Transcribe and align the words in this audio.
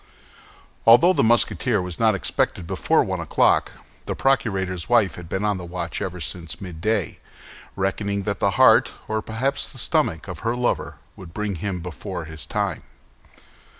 Although 0.87 1.13
the 1.13 1.21
Musketeer 1.23 1.79
was 1.79 1.99
not 1.99 2.15
expected 2.15 2.65
before 2.65 3.03
one 3.03 3.19
o'clock, 3.19 3.71
the 4.07 4.15
procurator's 4.15 4.89
wife 4.89 5.13
had 5.13 5.29
been 5.29 5.45
on 5.45 5.57
the 5.57 5.63
watch 5.63 6.01
ever 6.01 6.19
since 6.19 6.59
midday, 6.59 7.19
reckoning 7.75 8.23
that 8.23 8.39
the 8.39 8.49
heart, 8.57 8.93
or 9.07 9.21
perhaps 9.21 9.71
the 9.71 9.77
stomach, 9.77 10.27
of 10.27 10.39
her 10.39 10.55
lover 10.55 10.95
would 11.15 11.35
bring 11.35 11.53
him 11.57 11.81
before 11.81 12.25
his 12.25 12.47
time. 12.47 12.81